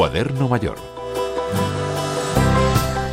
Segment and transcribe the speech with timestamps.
[0.00, 0.78] Cuaderno Mayor.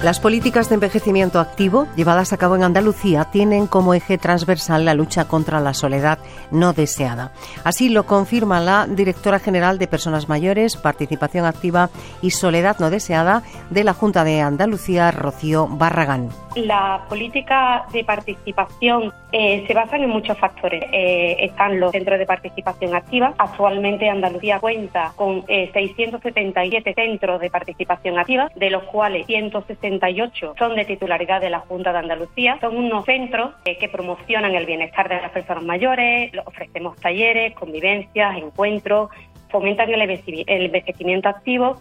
[0.04, 4.94] Las políticas de envejecimiento activo llevadas a cabo en Andalucía tienen como eje transversal la
[4.94, 6.18] lucha contra la soledad
[6.50, 7.34] no deseada.
[7.66, 11.90] Así lo confirma la directora general de Personas Mayores, Participación Activa
[12.22, 16.30] y Soledad no deseada de la Junta de Andalucía, Rocío Barragán.
[16.66, 20.84] La política de participación eh, se basan en muchos factores.
[20.92, 23.36] Eh, están los centros de participación activa.
[23.38, 30.76] Actualmente Andalucía cuenta con 677 eh, centros de participación activa, de los cuales 168 son
[30.76, 32.58] de titularidad de la Junta de Andalucía.
[32.60, 39.12] Son unos centros que promocionan el bienestar de las personas mayores, ofrecemos talleres, convivencias, encuentros,
[39.50, 41.80] fomentan el envejecimiento activo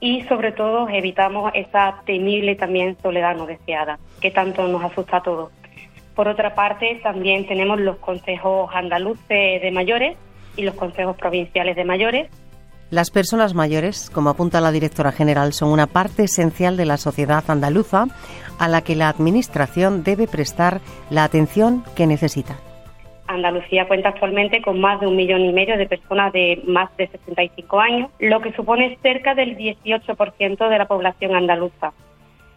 [0.00, 5.22] y sobre todo evitamos esa temible también soledad no deseada que tanto nos asusta a
[5.22, 5.50] todos.
[6.14, 10.16] Por otra parte, también tenemos los consejos andaluces de mayores
[10.56, 12.30] y los consejos provinciales de mayores.
[12.90, 17.42] Las personas mayores, como apunta la directora general, son una parte esencial de la sociedad
[17.48, 18.06] andaluza
[18.58, 22.56] a la que la Administración debe prestar la atención que necesita.
[23.34, 27.08] Andalucía cuenta actualmente con más de un millón y medio de personas de más de
[27.08, 31.92] 65 años, lo que supone cerca del 18% de la población andaluza.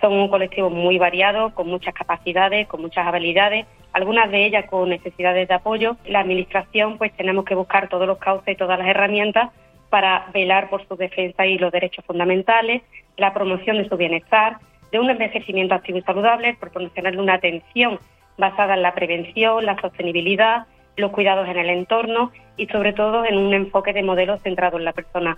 [0.02, 4.90] Son un colectivo muy variado, con muchas capacidades, con muchas habilidades, algunas de ellas con
[4.90, 5.98] necesidades de apoyo.
[6.06, 9.50] La Administración, pues tenemos que buscar todos los cauces y todas las herramientas
[9.90, 12.84] para velar por su defensa y los derechos fundamentales,
[13.16, 14.58] la promoción de su bienestar,
[14.92, 18.00] de un envejecimiento activo y saludable, proporcionarle una atención
[18.38, 23.38] basada en la prevención, la sostenibilidad, los cuidados en el entorno y sobre todo en
[23.38, 25.38] un enfoque de modelo centrado en la persona.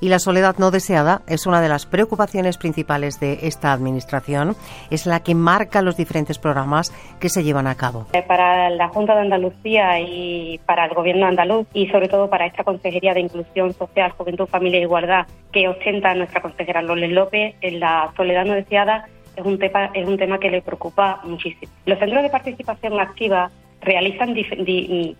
[0.00, 4.54] Y la soledad no deseada es una de las preocupaciones principales de esta Administración,
[4.90, 8.06] es la que marca los diferentes programas que se llevan a cabo.
[8.12, 12.46] Eh, para la Junta de Andalucía y para el Gobierno andaluz y sobre todo para
[12.46, 17.54] esta Consejería de Inclusión Social, Juventud, Familia e Igualdad que ostenta nuestra consejera Loles López,
[17.62, 21.70] en la soledad no deseada es un, tema, es un tema que le preocupa muchísimo.
[21.84, 24.34] Los centros de participación activa realizan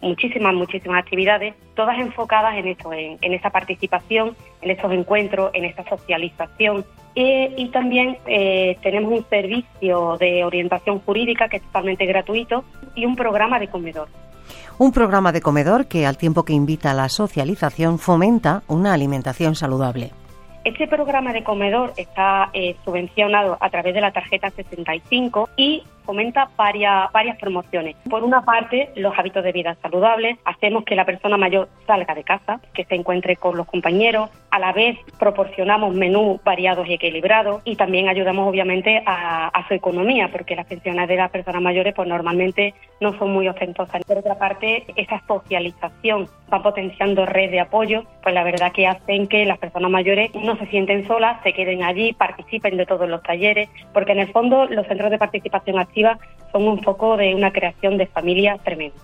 [0.00, 5.88] muchísimas, muchísimas actividades, todas enfocadas en esto, en, esa participación, en estos encuentros, en esta
[5.88, 6.84] socialización.
[7.15, 13.15] y también eh, tenemos un servicio de orientación jurídica que es totalmente gratuito y un
[13.15, 14.09] programa de comedor.
[14.78, 19.54] Un programa de comedor que, al tiempo que invita a la socialización, fomenta una alimentación
[19.54, 20.10] saludable.
[20.66, 26.49] Este programa de comedor está eh, subvencionado a través de la tarjeta 65 y fomenta
[26.56, 27.97] varias, varias promociones.
[28.09, 32.25] Por una parte, los hábitos de vida saludables, hacemos que la persona mayor salga de
[32.25, 37.61] casa, que se encuentre con los compañeros, a la vez proporcionamos menús variados y equilibrados.
[37.65, 42.09] Y también ayudamos obviamente a, su economía, porque las pensiones de las personas mayores pues
[42.09, 44.05] normalmente no son muy ostentosas.
[44.05, 49.27] Por otra parte, esa socialización va potenciando red de apoyo, pues la verdad que hacen
[49.27, 53.22] que las personas mayores no se sienten solas, se queden allí, participen de todos los
[53.25, 55.96] talleres, porque en el fondo los centros de participación activa
[56.53, 58.97] son un foco de una creación de familia tremenda.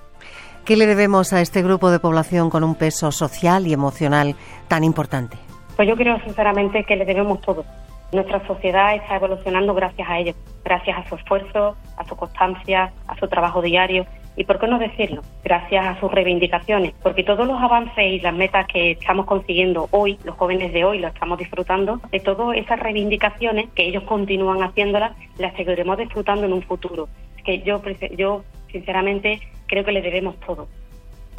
[0.65, 4.37] ¿Qué le debemos a este grupo de población con un peso social y emocional
[4.69, 5.37] tan importante?
[5.77, 7.65] Pues yo creo sinceramente que le debemos todo.
[8.13, 13.17] Nuestra sociedad está evolucionando gracias a ellos, gracias a su esfuerzo, a su constancia, a
[13.17, 17.61] su trabajo diario y, ¿por qué no decirlo?, gracias a sus reivindicaciones, porque todos los
[17.61, 22.01] avances y las metas que estamos consiguiendo hoy, los jóvenes de hoy lo estamos disfrutando,
[22.11, 27.09] de todas esas reivindicaciones que ellos continúan haciéndolas, las seguiremos disfrutando en un futuro.
[27.45, 27.83] que yo,
[28.17, 30.69] yo, sinceramente, creo que le debemos todo.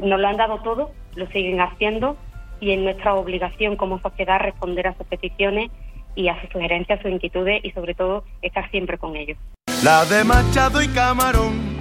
[0.03, 2.17] Nos lo han dado todo, lo siguen haciendo
[2.59, 5.71] y es nuestra obligación como sociedad responder a sus peticiones
[6.15, 9.37] y a sus sugerencias, sus inquietudes y sobre todo estar siempre con ellos.
[9.83, 11.72] La de Machado y Camarón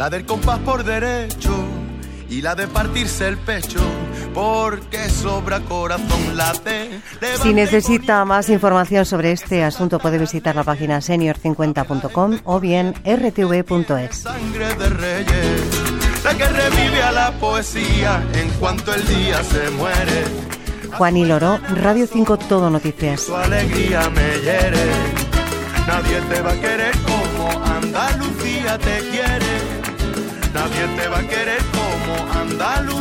[0.00, 1.54] la del compás por derecho
[2.30, 3.80] y la de partirse el pecho
[4.32, 7.02] porque sobra corazón late.
[7.42, 14.16] Si necesita más información sobre este asunto puede visitar la página senior50.com o bien rtv.es.
[14.16, 15.60] Sangre de reyes,
[16.24, 20.24] la que revive a la poesía en cuanto el día se muere.
[20.96, 23.20] Juan y Loro, Radio 5 Todo Noticias.
[23.20, 24.86] Su alegría me hiere.
[25.86, 29.69] Nadie te va a querer como Andalucía te quiere.
[30.60, 33.00] Nadie te va a querer como Andalucía.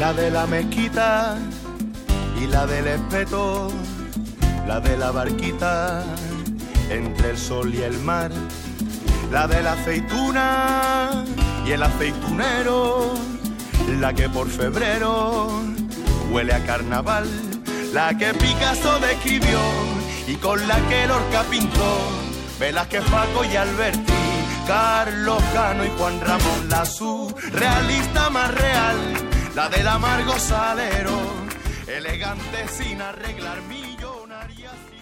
[0.00, 1.38] La de la mezquita
[2.40, 3.70] y la del espeto
[4.66, 6.04] la de la barquita
[7.34, 8.30] el sol y el mar,
[9.32, 11.24] la de la aceituna
[11.66, 13.12] y el aceitunero,
[13.98, 15.50] la que por febrero
[16.30, 17.26] huele a carnaval,
[17.92, 19.58] la que Picasso describió
[20.28, 21.98] y con la que Lorca pintó,
[22.88, 24.12] que Paco y Alberti,
[24.68, 26.84] Carlos Cano y Juan Ramón, la
[27.50, 28.96] realista más real,
[29.56, 31.18] la del amargo salero,
[31.88, 34.93] elegante sin arreglar millonarias.